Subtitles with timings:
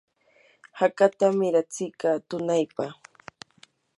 [0.79, 2.85] hakatam miratsiyka tunaypa.